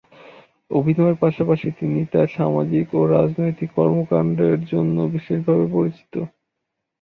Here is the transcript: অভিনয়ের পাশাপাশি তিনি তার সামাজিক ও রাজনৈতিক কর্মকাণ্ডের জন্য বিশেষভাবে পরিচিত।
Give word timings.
অভিনয়ের 0.71 1.15
পাশাপাশি 1.17 1.67
তিনি 1.79 1.99
তার 2.13 2.27
সামাজিক 2.37 2.87
ও 2.93 3.11
রাজনৈতিক 3.15 3.69
কর্মকাণ্ডের 3.77 4.57
জন্য 4.71 4.97
বিশেষভাবে 5.13 5.65
পরিচিত। 5.75 6.13